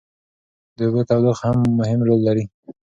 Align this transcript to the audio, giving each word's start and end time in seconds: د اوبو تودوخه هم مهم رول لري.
د 0.77 0.79
اوبو 0.87 1.01
تودوخه 1.09 1.45
هم 1.49 1.57
مهم 1.79 1.99
رول 2.07 2.19
لري. 2.27 2.45